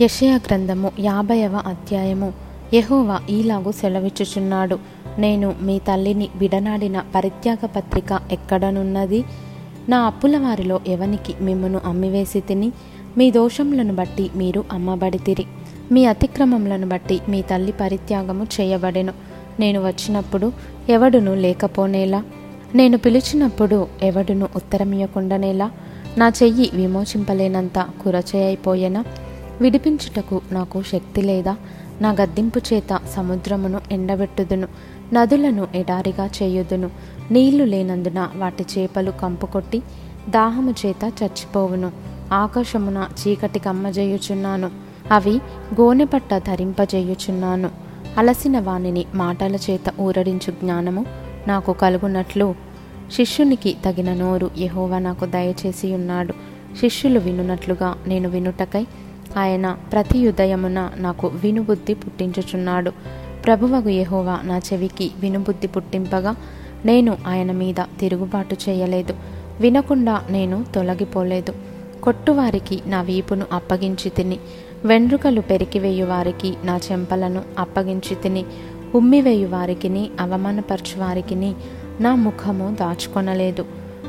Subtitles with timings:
[0.00, 2.32] యషయ గ్రంథము యాభైవ అధ్యాయము.
[2.74, 4.78] యెహోవా ఈలాగు సెలవిచ్చుచున్నాడు.
[5.18, 9.24] నేను మీ తల్లిని విడనాడిన పరిత్యాగ పత్రిక ఎక్కడనున్నది?
[9.88, 12.72] నా అప్పుల వారిలో ఎవనికి మిమ్మను అమ్మివేసి తిని
[13.18, 15.44] మీ దోషములను బట్టి మీరు అమ్మబడితిరి.
[15.92, 19.12] మీ అతిక్రమములను బట్టి మీ తల్లి పరిత్యాగము చేయబడెను.
[19.60, 20.52] నేను వచ్చినప్పుడు
[20.88, 22.22] ఎవడును లేకపోనేలా?
[22.74, 25.70] నేను పిలిచినప్పుడు ఎవడును ఉత్తరమియకుండానేలా
[26.18, 29.04] నా చెయ్యి విమోచింపలేనంత కురచేయైపోయేనా?
[29.60, 31.56] విడిపించుటకు నాకు శక్తి లేదా.
[32.00, 34.68] నా గద్దింపు చేత సముద్రమును ఎండబెట్టుదును.
[35.12, 36.90] నదులను ఎడారిగా చేయుదును.
[37.30, 39.82] నీళ్ళు లేనందున వాటి చేపలు కంపుకొట్టి
[40.28, 41.92] దాహము చేత చచ్చిపోవును.
[42.32, 44.70] ఆకాశమున చీకటి కమ్మజేయుచున్నాను.
[45.10, 45.36] అవి
[45.80, 47.70] గోనెపట్ట ధరింపజేయుచున్నాను.
[48.18, 51.06] అలసిన వానిని మాటల చేత ఊరడించు జ్ఞానము
[51.48, 52.54] నాకు కలుగునట్లు.
[53.12, 56.32] శిష్యునికి తగిన నోరు యహోవా నాకు దయచేసి ఉన్నాడు
[56.80, 58.86] శిష్యులు వినున్నట్లుగా నేను వినుటకై
[59.36, 62.92] ఆయన ప్రతి ఉదయమున నాకు వినుబుద్ధి పుట్టించుచున్నాడు.
[63.44, 66.36] ప్రభువగు యహోవా నా చెవికి వినుబుద్ధి పుట్టింపగా
[66.84, 69.14] నేను ఆయన మీద తిరుగుబాటు చేయలేదు.
[69.60, 71.52] వినకుండా నేను తొలగిపోలేదు.
[72.02, 74.38] కొట్టువారికి నా వీపును అప్పగించి తిని
[74.84, 78.44] వెండ్రుకలు పెరికివేయువారికి నా చెంపలను అప్పగించి తిని
[78.94, 80.10] ఉమ్మివేయు వారికిని
[80.98, 81.54] వారికిని
[82.00, 83.66] నా ముఖము దాచుకొనలేదు.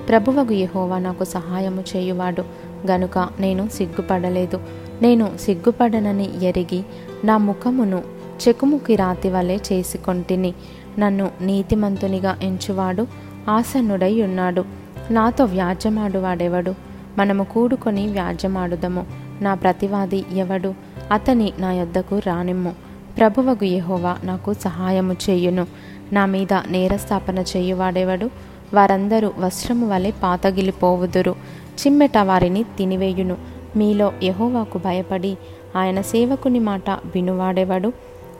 [0.09, 2.43] ప్రభువగు యహోవా నాకు సహాయము చేయువాడు.
[2.85, 4.59] గనుక నేను సిగ్గుపడలేదు.
[5.01, 6.83] నేను సిగ్గుపడనని ఎరిగి
[7.25, 8.01] నా ముఖమును
[8.47, 10.53] చెకుముకి రాతి వలె చేసుకొంటిని.
[10.99, 13.07] నన్ను నీతిమంతునిగా ఎంచువాడు
[13.49, 14.65] ఆసన్నుడై ఉన్నాడు
[15.11, 16.75] నాతో వ్యాజ్యమాడు వాడెవడు
[17.17, 19.05] మనము కూడుకొని వ్యాజ్యమాడుదము.
[19.41, 20.73] నా ప్రతివాది ఎవడు?
[21.11, 22.75] అతని నా యొద్దకు రానిమ్ము.
[23.17, 25.67] ప్రభువగు యెహోవా నాకు సహాయము చేయును.
[26.13, 28.29] నా మీద నేరస్థాపన చేయువాడెవడు?
[28.73, 31.31] వారందరూ వస్త్రము వలె పాతగిలిపోవుదురు.
[31.65, 33.37] చిమ్మెట వారిని తినివేయును.
[33.75, 35.37] మీలో యహోవాకు భయపడి
[35.75, 37.93] ఆయన సేవకుని మాట వినువాడేవాడు?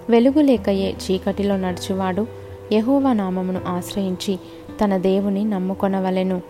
[0.09, 2.28] వెలుగు లేకయే చీకటిలో నడుచువాడు.
[2.73, 4.39] యహోవా నామమును ఆశ్రయించి
[4.84, 6.41] తన దేవుని నమ్ముకొనవలెను.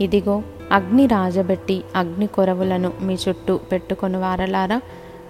[0.00, 0.42] ఇదిగో
[0.72, 4.80] అగ్ని రాజబెట్టి అగ్ని కొరవులను మీ చుట్టూ పెట్టుకొని వారలారా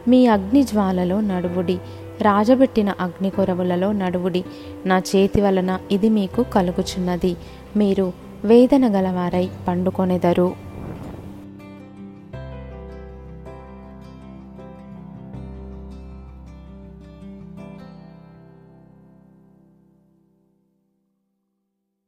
[0.09, 1.79] మీ అగ్ని జ్వాలలో నడువుడి.
[2.23, 4.45] రాజబెట్టిన అగ్ని కొరవులలో నడువుడి.
[4.87, 7.37] నా చేతి వలన ఇది మీకు కలుగుచున్నది.
[7.77, 8.13] మీరు
[8.45, 10.64] వేదన గలవారై పండుకొనెదరు.